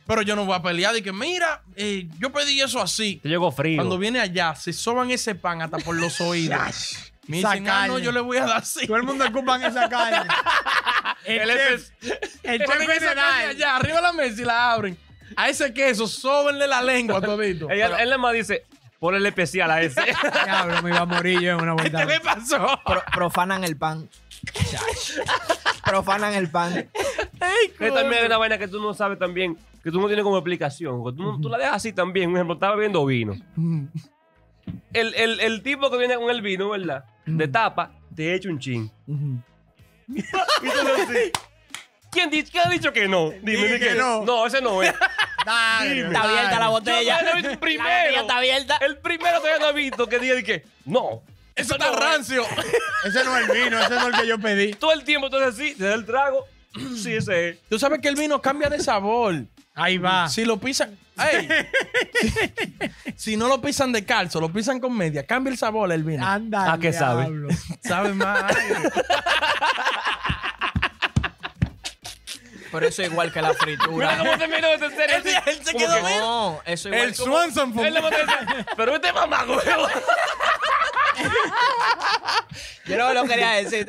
pero 0.07 0.21
yo 0.21 0.35
no 0.35 0.45
voy 0.45 0.55
a 0.55 0.61
pelear. 0.61 0.93
De 0.93 1.01
que, 1.03 1.11
mira, 1.13 1.61
eh, 1.75 2.07
yo 2.19 2.31
pedí 2.31 2.61
eso 2.61 2.81
así. 2.81 3.19
Te 3.23 3.29
llegó 3.29 3.51
frío. 3.51 3.77
Cuando 3.77 3.97
viene 3.97 4.19
allá, 4.19 4.55
se 4.55 4.73
soban 4.73 5.11
ese 5.11 5.35
pan 5.35 5.61
hasta 5.61 5.77
por 5.77 5.95
los 5.95 6.19
oídos. 6.21 7.11
Me 7.25 7.37
dicen, 7.37 7.69
ah, 7.69 7.87
no, 7.87 7.99
yo 7.99 8.11
le 8.11 8.19
voy 8.19 8.35
a 8.37 8.45
dar 8.45 8.57
así. 8.57 8.85
Todo 8.85 8.97
el 8.97 9.03
mundo 9.03 9.25
ocupa 9.25 9.55
en 9.57 9.63
esa 9.63 9.87
carne. 9.87 10.29
El 11.25 11.49
Él 11.49 11.57
chef, 11.57 11.89
el 12.43 12.59
chef 12.59 12.67
Ponen 12.69 12.91
esa 12.91 12.99
general. 13.09 13.49
allá, 13.49 13.75
arriba 13.77 13.95
de 13.95 14.01
la 14.01 14.11
mesa 14.13 14.41
y 14.41 14.45
la 14.45 14.71
abren. 14.73 14.97
A 15.37 15.47
ese 15.49 15.73
queso, 15.73 16.05
sóbenle 16.05 16.67
la 16.67 16.81
lengua 16.81 17.21
todito. 17.21 17.67
Ella- 17.71 17.97
él 18.01 18.09
nada 18.09 18.17
más 18.17 18.33
dice, 18.33 18.65
ponle 18.99 19.19
el 19.19 19.25
especial 19.25 19.71
a 19.71 19.81
ese. 19.81 20.01
Diablo, 20.43 20.81
me 20.81 20.89
iba 20.89 20.99
a 20.99 21.05
morir 21.05 21.39
yo 21.39 21.51
en 21.51 21.61
una 21.61 21.73
vuelta. 21.73 21.99
¿Qué 21.99 22.05
me 22.05 22.19
pasó? 22.19 22.67
Pro- 22.85 23.03
profanan 23.13 23.63
el 23.63 23.77
pan. 23.77 24.09
profanan 25.85 26.33
el 26.33 26.49
pan. 26.49 26.89
también 27.79 28.13
hay 28.19 28.25
una 28.25 28.37
vaina 28.37 28.57
que 28.57 28.67
tú 28.67 28.81
no 28.81 28.93
sabes 28.93 29.17
también, 29.17 29.57
que 29.83 29.91
tú 29.91 29.99
no 29.99 30.07
tienes 30.07 30.23
como 30.23 30.37
explicación. 30.37 31.03
tú, 31.15 31.23
no- 31.23 31.39
tú 31.41 31.49
la 31.49 31.57
dejas 31.57 31.75
así 31.75 31.91
también. 31.93 32.29
Un 32.29 32.37
ejemplo, 32.37 32.53
estaba 32.55 32.75
bebiendo 32.75 33.05
vino. 33.05 33.33
El, 34.93 35.13
el, 35.15 35.39
el 35.41 35.61
tipo 35.61 35.89
que 35.91 35.97
viene 35.97 36.15
con 36.15 36.29
el 36.29 36.41
vino, 36.41 36.69
¿verdad? 36.69 37.03
De 37.25 37.47
tapa, 37.47 37.91
te 38.15 38.33
echa 38.33 38.49
un 38.49 38.59
chin. 38.59 38.89
Y 40.07 40.21
sé, 40.21 41.31
¿Quién, 42.11 42.29
di- 42.29 42.43
quién 42.43 42.67
ha 42.67 42.69
dicho 42.69 42.93
que 42.93 43.07
no? 43.07 43.31
Dime, 43.31 43.41
Dime 43.65 43.73
di 43.73 43.79
que 43.79 43.95
no. 43.95 44.23
No, 44.23 44.45
ese 44.45 44.61
no 44.61 44.83
es. 44.83 44.93
Dale, 45.45 46.01
Está 46.01 46.21
abierta 46.23 46.59
la 46.59 46.67
botella. 46.69 47.19
Yo 47.19 47.25
no 47.25 47.31
he 47.31 47.35
visto 47.35 47.49
el 47.49 47.55
La 47.55 47.59
primero. 47.59 47.89
botella 47.89 48.21
está 48.21 48.37
abierta. 48.37 48.77
El 48.77 48.97
primero 48.99 49.37
todavía 49.39 49.59
no 49.59 49.65
ha 49.65 49.71
visto 49.73 50.07
que 50.07 50.19
diga 50.19 50.35
de 50.35 50.43
que 50.43 50.63
no. 50.85 51.23
Eso 51.55 51.73
está 51.73 51.91
rancio. 51.91 52.43
Ese 53.05 53.23
no 53.25 53.37
es 53.37 53.49
el 53.49 53.63
vino, 53.63 53.79
ese 53.79 53.89
no 53.95 53.99
es 54.07 54.13
el 54.13 54.21
que 54.21 54.27
yo 54.27 54.39
pedí. 54.39 54.73
Todo 54.75 54.93
el 54.93 55.03
tiempo 55.03 55.27
entonces 55.27 55.53
así, 55.53 55.75
te 55.75 55.83
da 55.83 55.93
el 55.95 56.05
trago. 56.05 56.45
Sí, 56.95 57.13
ese 57.13 57.49
es. 57.49 57.59
Tú 57.69 57.77
sabes 57.77 57.99
que 57.99 58.07
el 58.07 58.15
vino 58.15 58.41
cambia 58.41 58.69
de 58.69 58.79
sabor. 58.79 59.35
Ahí 59.75 59.97
va. 59.97 60.29
Si 60.29 60.45
lo 60.45 60.57
pisan. 60.59 60.97
¡Ey! 61.17 61.47
si 63.15 63.37
no 63.37 63.47
lo 63.47 63.61
pisan 63.61 63.91
de 63.91 64.03
calzo, 64.05 64.39
lo 64.41 64.51
pisan 64.51 64.79
con 64.79 64.95
media, 64.97 65.25
cambia 65.25 65.51
el 65.51 65.57
sabor 65.57 65.91
el 65.91 66.03
vino. 66.03 66.25
Anda. 66.25 66.73
¿A 66.73 66.77
qué 66.79 66.91
sabe? 66.93 67.27
Sabe 67.83 68.13
más. 68.13 68.51
Pero 72.71 72.87
eso 72.87 73.03
es 73.03 73.11
igual 73.11 73.31
que 73.31 73.39
la 73.41 73.49
Mira 73.49 73.59
fritura. 73.61 74.17
cómo 74.17 74.35
se 74.37 74.47
miró 74.47 74.67
ese 74.73 74.89
serio. 74.89 75.15
Él- 75.17 75.27
él 75.45 75.59
se 75.63 75.73
Como 75.73 75.85
quedó 75.85 75.95
que, 75.95 76.01
bien. 76.01 76.19
No, 76.19 76.61
eso 76.65 76.89
es 76.89 76.95
igual 76.95 77.09
el 77.09 77.15
como- 77.15 77.31
Swanson 77.31 77.73
fue- 77.73 77.93
Pero 78.77 78.95
este 78.95 79.13
mamá, 79.13 79.43
huevo. 79.47 79.87
Yo 82.85 82.97
no 82.97 83.13
lo 83.13 83.23
quería 83.25 83.51
decir. 83.51 83.87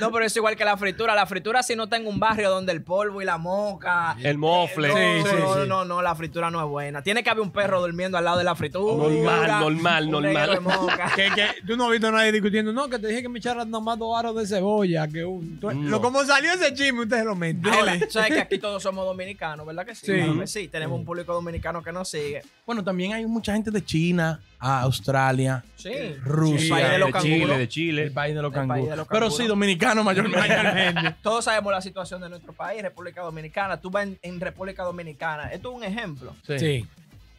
No, 0.00 0.10
pero 0.12 0.24
es 0.24 0.36
igual 0.36 0.56
que 0.56 0.64
la 0.64 0.76
fritura. 0.76 1.14
La 1.14 1.26
fritura 1.26 1.62
si 1.62 1.74
no 1.76 1.84
está 1.84 1.96
en 1.96 2.06
un 2.06 2.18
barrio 2.20 2.50
donde 2.50 2.72
el 2.72 2.82
polvo 2.82 3.20
y 3.22 3.24
la 3.24 3.38
moca. 3.38 4.16
El 4.22 4.38
mofle. 4.38 4.88
No, 4.88 4.94
Sí, 4.94 5.30
sí, 5.30 5.36
no, 5.40 5.54
sí. 5.62 5.68
no, 5.68 5.84
no, 5.84 6.02
la 6.02 6.14
fritura 6.14 6.50
no 6.50 6.60
es 6.60 6.66
buena. 6.68 7.02
Tiene 7.02 7.22
que 7.22 7.30
haber 7.30 7.42
un 7.42 7.50
perro 7.50 7.80
durmiendo 7.80 8.18
al 8.18 8.24
lado 8.24 8.38
de 8.38 8.44
la 8.44 8.54
fritura. 8.54 9.08
Normal, 9.08 9.60
normal, 9.60 10.04
un 10.06 10.10
normal. 10.12 10.60
Que, 11.16 11.28
que 11.34 11.46
tú 11.66 11.76
no 11.76 11.86
has 11.86 11.90
visto 11.92 12.08
a 12.08 12.12
nadie 12.12 12.32
discutiendo, 12.32 12.72
no, 12.72 12.88
que 12.88 12.98
te 12.98 13.08
dije 13.08 13.22
que 13.22 13.28
me 13.28 13.38
echaras 13.38 13.66
nomás 13.66 13.98
dos 13.98 14.16
aros 14.18 14.36
de 14.36 14.46
cebolla, 14.46 15.08
que 15.08 15.24
un... 15.24 15.58
tú- 15.58 15.70
No. 15.72 15.88
Lo, 15.90 16.00
como 16.02 16.24
salió 16.24 16.52
ese 16.52 16.72
chisme, 16.74 17.02
ustedes 17.02 17.24
lo 17.24 17.34
meten. 17.34 17.72
Sabes 18.10 18.28
que 18.32 18.40
aquí 18.40 18.58
todos 18.60 18.82
somos 18.82 19.04
dominicanos, 19.04 19.66
¿verdad 19.66 19.84
que 19.86 19.94
sí? 19.94 20.06
Sí. 20.06 20.12
Claro 20.14 20.38
que 20.40 20.46
sí, 20.46 20.68
tenemos 20.68 20.98
un 20.98 21.04
público 21.04 21.32
dominicano 21.32 21.82
que 21.82 21.92
nos 21.92 22.08
sigue. 22.08 22.42
Bueno, 22.66 22.84
también 22.84 23.12
hay 23.14 23.26
mucha 23.26 23.52
gente 23.52 23.70
de 23.70 23.84
China, 23.84 24.40
a 24.60 24.80
Australia, 24.82 25.64
Sí. 25.76 25.90
Rusia, 26.24 26.76
El 26.76 26.82
país 26.82 26.90
de 26.90 26.98
los 26.98 27.06
de 27.08 27.12
canguros. 27.12 27.22
Chile, 27.38 27.56
de 27.56 27.62
el 27.62 27.68
Chile. 27.68 28.10
país 28.10 28.34
de 28.34 28.42
los 28.42 28.52
canguros. 28.52 29.06
Pero 29.08 29.30
sí, 29.30 29.46
dominicano 29.46 30.02
mayormente. 30.04 31.14
Todos 31.22 31.44
sabemos 31.44 31.72
la 31.72 31.80
situación 31.80 32.20
de 32.20 32.28
nuestro 32.28 32.52
país, 32.52 32.82
República 32.82 33.22
Dominicana. 33.22 33.80
Tú 33.80 33.90
vas 33.90 34.04
en, 34.04 34.18
en 34.22 34.40
República 34.40 34.82
Dominicana. 34.82 35.52
Esto 35.52 35.70
es 35.70 35.76
un 35.76 35.84
ejemplo. 35.84 36.34
Sí. 36.58 36.86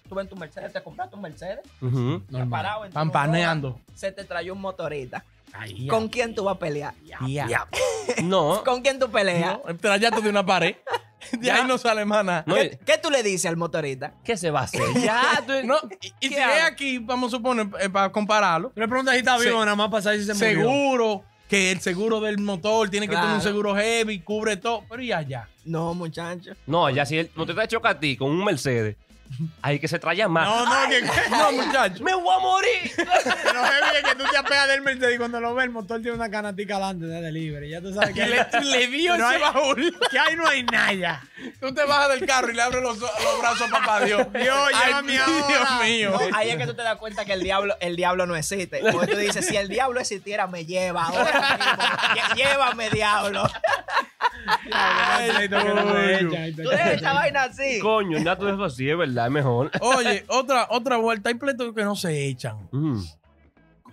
Tú 0.08 0.16
vas 0.16 0.24
en 0.24 0.30
tu 0.30 0.36
Mercedes, 0.36 0.74
te 0.74 0.82
compraste 0.82 1.16
un 1.16 1.22
Mercedes, 1.22 1.60
Ujú. 1.82 2.24
estás 2.28 2.48
parado 2.48 2.84
en 2.86 2.90
tu 2.92 2.96
Pampaneando. 2.96 3.80
Se 3.94 4.12
te 4.12 4.24
trayó 4.24 4.54
un 4.54 4.62
motorista. 4.62 5.24
Ay, 5.54 5.86
ya. 5.86 5.90
¿Con 5.92 6.08
quién 6.10 6.34
tú 6.34 6.44
vas 6.46 6.56
a 6.56 6.60
pelear? 6.60 6.94
Ya. 7.28 7.68
No. 8.24 8.64
¿Con 8.66 8.82
quién 8.82 8.98
tú 8.98 9.10
peleas? 9.12 9.60
No, 9.68 9.76
Trayaste 9.76 10.22
de 10.22 10.30
una 10.30 10.46
pared. 10.46 10.76
De 11.40 11.52
ahí 11.52 11.66
no 11.68 11.78
sale 11.78 12.06
más 12.06 12.24
nada. 12.26 12.44
No, 12.48 12.56
¿Qué, 12.56 12.80
qué 12.86 12.98
tú 12.98 13.10
le 13.10 13.22
dices 13.24 13.46
al 13.50 13.58
motorista? 13.58 14.14
¿Qué 14.24 14.38
se 14.38 14.52
va 14.52 14.62
a 14.62 14.64
hacer? 14.64 14.82
Ya, 15.04 15.44
tú- 15.46 15.54
No, 15.66 15.78
y, 16.02 16.08
y 16.20 16.30
si 16.30 16.36
¿Qué 16.36 16.42
es 16.58 16.64
aquí, 16.64 16.98
vamos 17.00 17.34
a 17.34 17.38
suponer, 17.38 17.68
eh, 17.82 17.90
para 17.90 18.12
compararlo, 18.12 18.72
le 18.76 18.88
preguntas 18.88 19.14
si 19.14 19.20
está 19.20 19.38
Sí. 19.40 19.46
vivo, 19.46 19.60
nada 19.64 19.76
más 19.76 19.90
para 19.90 20.02
saber 20.04 20.20
si 20.20 20.26
se 20.26 20.34
murió. 20.34 20.50
seguro 20.70 21.24
que 21.50 21.72
el 21.72 21.82
seguro 21.82 22.20
del 22.20 22.38
motor 22.38 22.90
tiene 22.90 23.08
que 23.08 23.16
tener 23.16 23.32
un 23.32 23.42
seguro 23.42 23.76
heavy, 23.76 24.20
cubre 24.20 24.58
todo, 24.58 24.84
pero 24.88 25.02
y 25.02 25.12
allá. 25.12 25.48
No, 25.66 25.94
muchacho. 25.96 26.52
No, 26.68 26.90
ya 26.90 27.06
si 27.06 27.24
te 27.24 27.32
está 27.52 27.68
choca 27.68 27.90
a 27.90 28.00
ti 28.00 28.16
con 28.18 28.30
un 28.30 28.44
Mercedes, 28.46 28.96
hay 29.62 29.80
que 29.80 29.88
se 29.88 30.00
traya 30.00 30.28
más. 30.28 30.48
No, 30.48 30.66
no, 30.66 30.90
que, 30.90 31.02
No, 31.30 31.52
muchachos. 31.52 32.02
¡Me 32.02 32.14
voy 32.14 32.36
a 32.36 32.40
morir! 32.40 32.92
lo 32.98 33.64
heavy 33.64 33.98
es 33.98 34.04
que 34.04 34.16
tú 34.16 34.24
te 34.30 34.38
apegas 34.38 34.68
del 34.68 34.82
Mercedes 34.82 35.16
y 35.16 35.18
cuando 35.18 35.40
lo 35.40 35.54
ves, 35.56 35.66
el 35.66 35.72
motor 35.72 36.02
tiene 36.02 36.16
una 36.18 36.30
canatica 36.30 36.76
adelante 36.76 37.06
de 37.06 37.22
delivery. 37.22 37.70
Ya 37.70 37.82
tú 37.82 37.94
sabes 37.94 38.14
que, 38.16 38.26
le, 38.26 38.46
le 38.64 38.88
dio 38.88 39.16
ese 39.16 39.24
hay- 39.24 39.40
baúl. 39.40 39.98
que 40.12 40.20
ahí 40.20 40.36
no 40.36 40.48
hay 40.48 40.64
nada. 40.64 41.24
Tú 41.60 41.74
te 41.74 41.86
bajas 41.86 42.10
del 42.20 42.28
carro 42.28 42.50
y 42.52 42.54
le 42.56 42.62
abres 42.62 42.82
los, 42.82 42.98
los 43.00 43.40
brazos 43.40 43.62
a 43.72 43.80
papá 43.80 44.02
Dios. 44.02 44.28
Dios, 44.34 44.70
llévame 44.86 45.12
Dios 45.14 45.28
ahora. 45.28 45.86
mío. 45.86 46.12
No, 46.12 46.38
ahí 46.38 46.50
es 46.50 46.58
que 46.58 46.66
tú 46.66 46.74
te 46.74 46.82
das 46.84 46.98
cuenta 46.98 47.24
que 47.26 47.34
el 47.34 47.44
diablo, 47.44 47.76
el 47.80 47.96
diablo 47.96 48.26
no 48.26 48.36
existe. 48.36 48.82
Porque 48.92 49.08
tú 49.14 49.18
dices, 49.18 49.46
si 49.46 49.56
el 49.56 49.70
diablo 49.70 50.00
existiera, 50.00 50.48
me 50.48 50.66
lleva 50.66 51.04
ahora 51.06 51.58
mismo. 51.58 52.36
Llévame, 52.36 52.90
diablo. 52.90 53.44
Ay. 54.72 55.50
Tú 56.56 56.70
dejas 56.70 57.14
vaina 57.14 57.44
así. 57.44 57.80
Coño, 57.80 58.20
nada, 58.20 58.38
todo 58.38 58.50
eso 58.50 58.64
así, 58.64 58.90
es 58.90 58.98
verdad, 58.98 59.28
es 59.28 59.32
mejor. 59.32 59.72
Oye, 59.82 60.26
otra, 60.28 60.68
otra 60.70 60.98
vuelta. 60.98 61.30
Hay 61.30 61.36
pleitos 61.36 61.74
que 61.74 61.84
no 61.84 61.96
se 61.96 62.28
echan. 62.28 62.68
Mm. 62.72 63.00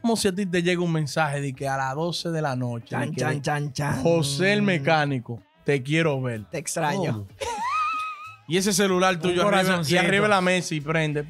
Como 0.01 0.17
si 0.17 0.29
a 0.29 0.35
ti 0.35 0.47
te 0.47 0.63
llega 0.63 0.83
un 0.83 0.93
mensaje 0.93 1.41
de 1.41 1.53
que 1.53 1.69
a 1.69 1.77
las 1.77 1.95
12 1.95 2.31
de 2.31 2.43
la 2.43 2.55
noche. 2.55 2.89
Chan, 2.91 3.11
de 3.11 3.17
chan, 3.17 3.43
chan, 3.43 3.73
chan. 3.73 4.03
José 4.03 4.53
el 4.53 4.63
mecánico, 4.63 5.43
te 5.65 5.83
quiero 5.83 6.21
ver. 6.21 6.45
Te 6.45 6.59
extraño. 6.59 7.13
¿Cómo? 7.13 7.29
Y 8.49 8.57
ese 8.57 8.73
celular 8.73 9.19
tuyo 9.19 9.49
arriba, 9.49 9.81
y 9.85 9.97
arriba 9.97 10.23
de 10.25 10.29
la 10.29 10.41
mesa 10.41 10.75
y 10.75 10.81
prende. 10.81 11.27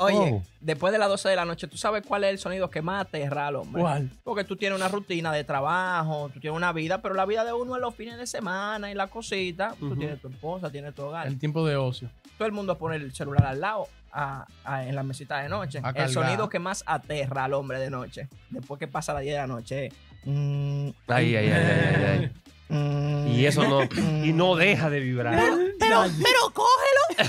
Oye, 0.00 0.16
Oh. 0.16 0.42
después 0.60 0.92
de 0.92 0.98
las 0.98 1.08
12 1.08 1.28
de 1.28 1.36
la 1.36 1.44
noche, 1.44 1.66
¿tú 1.66 1.76
sabes 1.76 2.04
cuál 2.06 2.22
es 2.24 2.30
el 2.30 2.38
sonido 2.38 2.70
que 2.70 2.82
más 2.82 3.02
aterra 3.06 3.48
al 3.48 3.56
hombre? 3.56 3.82
¿Cuál? 3.82 4.10
Porque 4.22 4.44
tú 4.44 4.54
tienes 4.56 4.78
una 4.78 4.88
rutina 4.88 5.32
de 5.32 5.42
trabajo, 5.44 6.30
tú 6.32 6.38
tienes 6.40 6.56
una 6.56 6.72
vida, 6.72 7.02
pero 7.02 7.14
la 7.14 7.26
vida 7.26 7.44
de 7.44 7.52
uno 7.52 7.74
es 7.74 7.82
los 7.82 7.94
fines 7.94 8.16
de 8.16 8.26
semana 8.26 8.90
y 8.90 8.94
la 8.94 9.08
cosita. 9.08 9.74
Tú 9.78 9.96
tienes 9.96 10.20
tu 10.20 10.28
esposa, 10.28 10.70
tienes 10.70 10.94
tu 10.94 11.02
hogar. 11.02 11.26
El 11.26 11.38
tiempo 11.38 11.66
de 11.66 11.76
ocio. 11.76 12.08
Todo 12.36 12.46
el 12.46 12.52
mundo 12.52 12.78
pone 12.78 12.94
el 12.96 13.12
celular 13.12 13.44
al 13.46 13.60
lado 13.60 13.88
a- 14.12 14.46
a- 14.64 14.84
en 14.86 14.94
la 14.94 15.02
mesita 15.02 15.38
de 15.40 15.48
noche. 15.48 15.78
A 15.78 15.88
el 15.88 15.94
cargar. 15.94 16.10
sonido 16.10 16.48
que 16.48 16.60
más 16.60 16.84
aterra 16.86 17.44
al 17.44 17.54
hombre 17.54 17.80
de 17.80 17.90
noche, 17.90 18.28
después 18.50 18.78
que 18.78 18.86
pasa 18.86 19.12
las 19.12 19.22
10 19.22 19.34
de 19.34 19.40
la 19.40 19.46
noche, 19.48 19.86
es, 19.86 19.92
mm, 20.24 20.88
Ay, 21.08 21.34
ay, 21.36 21.46
ay, 21.48 21.52
ay, 21.52 22.04
ay, 22.06 22.30
mm, 22.68 23.26
ay. 23.26 23.36
Y 23.40 23.46
eso 23.46 23.64
no, 23.66 23.82
y 24.24 24.32
no 24.32 24.54
deja 24.54 24.88
de 24.90 25.00
vibrar. 25.00 25.34
Pero, 25.80 26.04
pero 26.22 26.50
cógelo. 26.54 27.28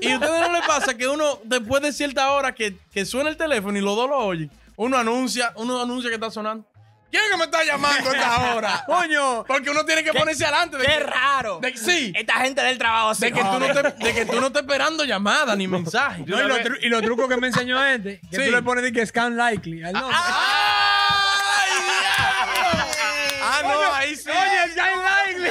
Y 0.00 0.10
a 0.10 0.14
ustedes 0.16 0.40
no 0.40 0.52
les 0.52 0.66
pasa 0.66 0.94
que 0.96 1.08
uno, 1.08 1.40
después 1.44 1.82
de 1.82 1.92
cierta 1.92 2.30
hora 2.32 2.54
que, 2.54 2.76
que 2.92 3.04
suena 3.04 3.30
el 3.30 3.36
teléfono 3.36 3.76
y 3.78 3.80
los 3.80 3.96
dos 3.96 4.08
lo 4.08 4.18
oyen, 4.18 4.50
uno 4.76 4.96
anuncia, 4.98 5.52
uno 5.56 5.80
anuncia 5.82 6.08
que 6.10 6.14
está 6.16 6.30
sonando. 6.30 6.66
¿Quién 7.10 7.24
es 7.24 7.30
que 7.32 7.36
me 7.38 7.44
está 7.44 7.64
llamando 7.64 8.08
a 8.08 8.12
esta 8.14 8.54
hora? 8.54 8.84
Coño. 8.86 9.44
Porque 9.44 9.68
uno 9.70 9.84
tiene 9.84 10.04
que 10.04 10.12
ponerse 10.12 10.44
adelante 10.44 10.76
de 10.76 10.84
Qué 10.86 10.92
que, 10.92 11.00
raro. 11.00 11.58
de- 11.60 11.76
sí, 11.76 12.12
Esta 12.14 12.34
gente 12.34 12.62
del 12.62 12.78
trabajo 12.78 13.14
se 13.16 13.26
de 13.26 13.32
que, 13.32 13.40
tú 13.42 13.58
no 13.58 13.66
te, 13.72 13.82
de 14.04 14.14
que 14.14 14.26
tú 14.26 14.40
no 14.40 14.46
estés 14.46 14.62
esperando 14.62 15.02
llamada 15.04 15.56
ni 15.56 15.66
mensaje. 15.66 16.22
No, 16.24 16.38
y, 16.80 16.88
los 16.88 17.02
trucos 17.02 17.28
que 17.28 17.36
me 17.36 17.48
enseñó 17.48 17.84
este, 17.84 18.20
que 18.30 18.36
Sí. 18.36 18.44
tú 18.46 18.52
le 18.52 18.62
pones 18.62 18.84
de 18.84 18.92
que 18.92 19.04
scan 19.04 19.36
likely 19.36 19.82
al 19.82 19.92
nombre. 19.94 20.16
¡Ay, 20.16 21.70
diablo! 21.82 22.90
Ah, 23.42 23.60
no, 23.64 23.92
ahí 23.94 24.14
sí. 24.14 24.28
Oye, 24.30 24.72
scan 24.72 25.02
likely. 25.02 25.50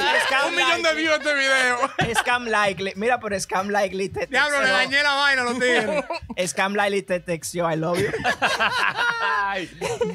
Scam 0.80 0.82
de 0.82 0.88
likely. 0.88 1.02
views 1.02 1.18
este 1.18 1.34
video. 1.34 2.14
Scam 2.22 2.46
likely. 2.46 2.92
Mira, 2.96 3.20
pero 3.20 3.38
Scam 3.40 3.68
likely 3.70 4.08
te 4.08 4.26
Diablo, 4.26 4.60
le 4.60 4.66
texteó- 4.66 4.72
dañé 4.76 5.02
la 5.02 5.14
vaina 5.14 5.42
a 5.42 5.44
los 5.44 5.54
tigres. 5.54 6.04
Scam 6.50 6.74
likely 6.74 7.02
te 7.02 7.20
texteó 7.20 7.70
I 7.70 7.76
love 7.76 7.98
you. 7.98 8.08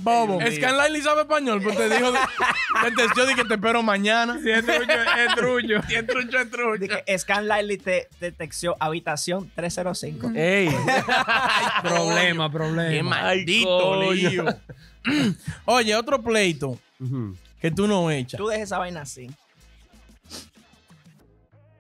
Bobo. 0.02 0.40
Scan 0.52 0.78
Lively 0.78 1.02
sabe 1.02 1.22
español, 1.22 1.62
pues 1.62 1.76
te 1.78 1.90
dijo, 1.90 2.12
te 2.84 2.92
testió 2.92 3.26
de 3.26 3.36
que 3.36 3.44
te 3.44 3.56
espero 3.56 3.84
mañana. 3.84 4.40
Si 4.42 4.50
es 4.50 4.66
trucho, 4.66 4.92
es 4.94 5.36
trucho. 5.36 5.74
Y 5.90 5.96
es 5.96 6.08
trucho, 6.08 6.40
es 6.40 6.50
trucho. 6.52 6.78
Dije, 6.80 7.18
Scam 7.18 7.46
likely 7.46 7.78
te, 7.78 8.08
te 8.20 8.32
texteó 8.32 8.76
habitación 8.80 9.52
305. 9.56 10.32
Ey. 10.36 10.70
problema, 11.84 12.48
Qué 12.50 12.54
problema. 12.58 13.10
maldito 13.22 13.78
coño. 13.78 14.12
lío. 14.14 14.46
Oye, 15.66 15.96
otro 15.96 16.22
pleito 16.22 16.80
que 17.62 17.72
tú 17.72 17.88
no 17.88 18.10
echas. 18.12 18.38
Tú 18.38 18.48
dejes 18.48 18.64
esa 18.66 18.78
vaina 18.80 19.02
así. 19.02 19.30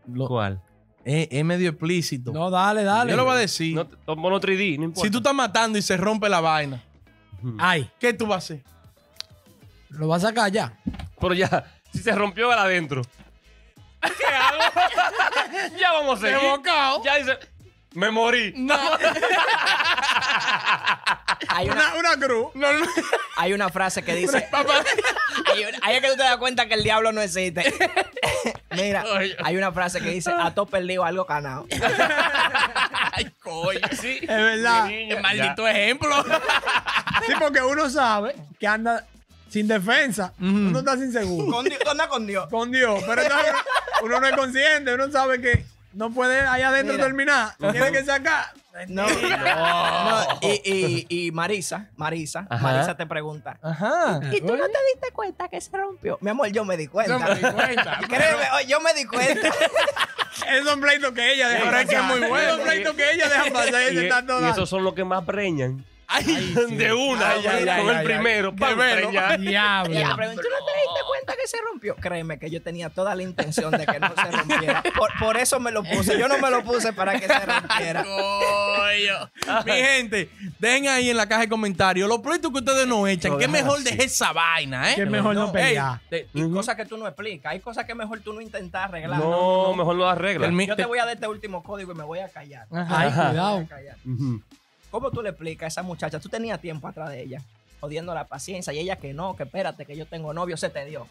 Lo- 0.07 0.27
¿Cuál? 0.27 0.61
es, 1.03 1.27
es 1.31 1.45
medio 1.45 1.69
explícito. 1.69 2.31
No, 2.31 2.49
dale, 2.49 2.83
dale. 2.83 3.11
Yo 3.11 3.17
lo 3.17 3.25
voy 3.25 3.35
a 3.35 3.39
decir. 3.39 3.75
No, 3.75 4.15
mono 4.15 4.39
3D, 4.41 4.77
no 4.77 4.85
importa. 4.85 5.01
si 5.07 5.11
tú 5.11 5.17
estás 5.19 5.33
matando 5.35 5.77
y 5.77 5.81
se 5.81 5.95
rompe 5.97 6.27
la 6.29 6.39
vaina. 6.41 6.81
Ay, 7.59 7.89
¿qué 7.99 8.11
tú 8.13 8.25
vas 8.25 8.35
a 8.35 8.39
hacer? 8.39 8.63
lo 9.89 10.07
vas 10.07 10.23
a 10.23 10.27
sacar 10.29 10.51
ya. 10.51 10.73
Pero 11.21 11.33
ya, 11.35 11.71
si 11.93 11.99
se 11.99 12.11
rompió 12.13 12.51
el 12.51 12.57
adentro. 12.59 13.01
¿Qué 14.01 14.25
hago? 14.25 14.59
ya 15.79 15.91
vamos 15.93 16.17
a 16.19 16.21
seguir. 16.21 16.37
Evocado. 16.43 17.01
Ya 17.03 17.15
dice, 17.17 17.37
me 17.93 18.11
morí. 18.11 18.53
No, 18.57 18.75
Hay 21.49 21.69
una, 21.69 21.93
Una, 21.95 21.99
una 21.99 22.17
cruz. 22.25 22.47
no, 22.55 22.73
no. 22.73 22.85
hay 23.37 23.53
una 23.53 23.69
frase 23.69 24.03
que 24.03 24.13
dice. 24.15 24.41
Papá, 24.51 24.83
Hay 25.83 25.95
es 25.95 26.01
que 26.01 26.07
tú 26.09 26.15
te 26.17 26.23
das 26.23 26.37
cuenta 26.37 26.67
que 26.67 26.73
el 26.73 26.83
diablo 26.83 27.11
no 27.11 27.21
existe. 27.21 27.63
Mira, 28.75 29.03
hay 29.43 29.57
una 29.57 29.71
frase 29.71 29.99
que 30.01 30.09
dice: 30.09 30.31
A 30.31 30.53
todo 30.53 30.65
perdido, 30.65 31.03
algo 31.03 31.25
ganado. 31.25 31.65
Ay, 33.11 33.31
coño. 33.41 33.79
Sí. 33.99 34.19
Es 34.21 34.27
verdad. 34.27 34.87
Niño, 34.87 35.19
Maldito 35.21 35.67
ejemplo. 35.67 36.23
Sí, 37.25 37.33
porque 37.39 37.59
uno 37.61 37.89
sabe 37.89 38.35
que 38.59 38.67
anda 38.67 39.03
sin 39.49 39.67
defensa. 39.67 40.31
Uno 40.39 40.77
está 40.79 40.95
sin 40.95 41.11
seguro. 41.11 41.49
Con 41.49 41.65
Dios, 41.65 41.79
tú 41.83 41.89
andas 41.89 42.07
con 42.07 42.27
Dios. 42.27 42.47
Con 42.51 42.71
Dios. 42.71 43.01
Pero 43.07 43.23
uno 44.03 44.19
no 44.19 44.27
es 44.27 44.35
consciente. 44.35 44.93
Uno 44.93 45.09
sabe 45.09 45.41
que 45.41 45.65
no 45.95 46.11
puede 46.11 46.41
allá 46.41 46.69
adentro 46.69 46.93
Mira. 46.93 47.05
terminar. 47.05 47.55
Tiene 47.71 47.91
que 47.91 48.03
sacar. 48.03 48.53
No, 48.89 49.07
no, 49.07 50.27
Y, 50.41 50.61
y, 51.09 51.27
y 51.27 51.31
Marisa, 51.31 51.87
Marisa, 51.95 52.45
Ajá. 52.49 52.61
Marisa 52.61 52.97
te 52.97 53.05
pregunta. 53.05 53.57
Ajá. 53.61 54.19
¿Y 54.33 54.41
tú 54.41 54.55
no 54.57 54.65
te 54.65 54.77
diste 54.93 55.11
cuenta 55.13 55.47
que 55.47 55.61
se 55.61 55.75
rompió? 55.77 56.17
Mi 56.21 56.29
amor, 56.31 56.47
yo 56.49 56.65
me 56.65 56.75
di 56.75 56.87
cuenta. 56.87 57.17
No 57.17 57.25
me 57.25 57.35
di 57.35 57.41
cuenta. 57.41 57.99
Créeme, 58.07 58.43
yo 58.67 58.81
me 58.81 58.93
di 58.93 59.05
cuenta. 59.05 59.47
Esos 60.51 60.67
son 60.69 60.81
pleitos 60.81 61.13
que 61.13 61.33
ella 61.33 61.47
deja 61.47 61.63
Pero 61.63 61.77
es 61.77 61.85
que 61.87 61.95
es 61.95 62.01
pasar. 62.01 62.19
muy 62.19 62.27
bueno. 62.29 62.47
Esos 62.53 62.59
pleitos 62.59 62.95
que 62.95 63.11
ella 63.13 63.29
deja 63.29 63.43
pasar. 63.53 63.81
Y, 63.81 63.93
Y, 63.93 63.97
se 63.97 64.03
está 64.07 64.19
y 64.19 64.25
toda- 64.25 64.49
esos 64.51 64.69
son 64.69 64.83
los 64.83 64.93
que 64.93 65.05
más 65.05 65.23
preñan. 65.23 65.85
Ay, 66.07 66.53
De 66.71 66.93
una, 66.93 67.31
Ay, 67.31 67.45
ay, 67.47 67.65
con 67.65 67.69
ay, 67.69 67.79
el 67.89 67.89
ay, 67.97 68.05
primero. 68.05 68.55
Qué 68.55 68.73
velo. 68.75 69.07
preñar. 69.09 69.39
Diablo. 69.39 69.93
¿tú 69.93 69.97
no 69.97 70.65
te 70.65 70.73
diste 70.79 71.01
cuenta 71.07 71.33
que 71.41 71.47
se 71.47 71.57
rompió? 71.69 71.95
Créeme 71.95 72.37
que 72.39 72.49
yo 72.49 72.61
tenía 72.61 72.89
toda 72.89 73.15
la 73.15 73.23
intención 73.23 73.71
de 73.71 73.85
que 73.85 73.99
no 73.99 74.13
se 74.15 74.31
rompiera. 74.31 74.83
Por, 74.95 75.09
por 75.19 75.37
eso 75.37 75.59
me 75.59 75.71
lo 75.71 75.83
puse. 75.83 76.17
Yo 76.19 76.27
no 76.27 76.37
me 76.37 76.49
lo 76.49 76.63
puse 76.63 76.93
para 76.93 77.19
que 77.19 77.27
se 77.27 77.39
rompiera. 77.45 78.03
Mi 79.65 79.71
gente, 79.71 80.29
dejen 80.59 80.87
ahí 80.87 81.09
en 81.09 81.17
la 81.17 81.27
caja 81.27 81.41
de 81.41 81.49
comentarios 81.49 82.07
los 82.07 82.19
pleitos 82.19 82.51
que 82.51 82.59
ustedes 82.59 82.87
no 82.87 83.07
echan. 83.07 83.31
Lo 83.33 83.37
¿Qué 83.37 83.47
mejor 83.47 83.79
deje 83.81 84.03
esa 84.05 84.31
vaina, 84.33 84.91
eh? 84.91 84.95
Que 84.95 85.03
es 85.03 85.09
mejor 85.09 85.35
no, 85.35 85.47
No, 85.47 85.51
pelear. 85.51 85.99
Cosas 86.53 86.75
que 86.75 86.85
tú 86.85 86.97
no 86.97 87.07
explicas. 87.07 87.51
Hay 87.51 87.59
cosas 87.59 87.85
que 87.85 87.95
mejor 87.95 88.19
tú 88.21 88.33
no 88.33 88.41
intentas 88.41 88.85
arreglar. 88.85 89.19
No, 89.19 89.73
mejor 89.75 89.95
no 89.95 90.07
arregla. 90.07 90.45
El 90.47 90.51
mi- 90.53 90.67
Yo 90.67 90.75
te 90.75 90.85
voy 90.85 90.99
a 90.99 91.05
dar 91.05 91.15
este 91.15 91.27
último 91.27 91.63
código 91.63 91.91
y 91.91 91.95
me 91.95 92.03
voy 92.03 92.19
a 92.19 92.29
callar. 92.29 92.67
Ay, 92.71 93.07
Ajá. 93.07 93.07
Me 93.07 93.13
voy 93.13 93.29
cuidado. 93.31 93.57
a 93.57 93.65
callar. 93.65 93.95
¿Cómo 94.95 95.11
tú 95.11 95.21
le 95.21 95.31
explicas 95.31 95.65
a 95.65 95.67
esa 95.67 95.83
muchacha? 95.83 96.21
Tú 96.21 96.29
tenías 96.29 96.57
tiempo 96.61 96.87
atrás 96.87 97.09
de 97.09 97.21
ella. 97.21 97.41
jodiendo 97.81 98.13
la 98.13 98.25
paciencia 98.27 98.71
y 98.71 98.79
ella 98.79 98.95
que 98.95 99.13
no, 99.13 99.35
que 99.35 99.43
espérate, 99.43 99.85
que 99.85 99.93
yo 99.97 100.05
tengo 100.05 100.33
novio, 100.33 100.55
se 100.55 100.69
te 100.69 100.85
dio. 100.85 101.05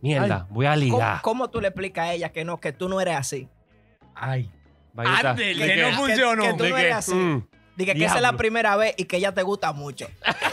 Mierda, 0.00 0.46
voy 0.48 0.64
a 0.64 0.70
¿Cómo, 0.70 0.80
ligar. 0.82 1.20
cómo 1.20 1.50
tú 1.50 1.60
le 1.60 1.68
explicas 1.68 2.06
a 2.08 2.12
ella 2.14 2.30
que 2.30 2.46
no, 2.46 2.58
que 2.58 2.72
tú 2.72 2.88
no 2.88 3.02
eres 3.02 3.16
así? 3.16 3.46
Ay. 4.14 4.50
Vainita, 4.94 5.30
Ándele, 5.32 5.66
¿de 5.66 5.74
que 5.74 5.82
no 5.82 5.92
funcionó. 5.98 6.42
Que, 6.42 6.48
que 6.48 6.54
tú 6.56 6.64
¿De 6.64 6.70
no 6.70 6.78
eres 6.78 6.94
así. 6.94 7.14
Mm. 7.14 7.46
Dije 7.76 7.94
que 7.94 8.04
esa 8.06 8.16
es 8.16 8.22
la 8.22 8.32
primera 8.32 8.76
vez 8.76 8.94
y 8.96 9.04
que 9.04 9.18
ella 9.18 9.34
te 9.34 9.42
gusta 9.42 9.74
mucho. 9.74 10.08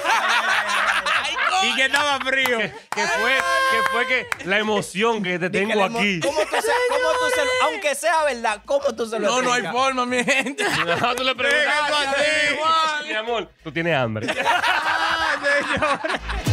Y 1.72 1.76
que 1.76 1.86
estaba 1.86 2.20
frío. 2.20 2.58
Que 2.60 2.72
fue, 3.08 3.36
que 3.72 3.82
fue 3.92 4.08
que 4.08 4.28
la 4.46 4.60
emoción 4.60 5.24
que 5.24 5.40
te 5.40 5.50
tengo 5.50 5.84
aquí. 5.84 6.20
¿Cómo 6.22 6.40
tú 6.42 6.56
se, 6.56 6.72
cómo 6.90 7.10
tú 7.20 7.30
se- 7.36 7.66
aunque 7.66 7.96
sea 7.96 8.24
verdad, 8.24 8.62
¿cómo 8.66 8.94
tú 8.96 9.06
se 9.08 9.20
lo 9.20 9.28
No, 9.28 9.42
no 9.42 9.52
hay 9.54 9.62
explicas? 9.62 9.74
forma, 9.74 10.06
mi 10.06 10.24
gente. 10.24 10.64
No, 11.02 11.16
tú 11.16 11.24
le 11.24 11.36
preguntas, 11.36 11.66
Déjalo 11.66 11.98
así. 11.98 13.08
mi 13.08 13.14
amor, 13.14 13.50
tú 13.64 13.72
tienes 13.72 13.96
hambre. 13.96 14.28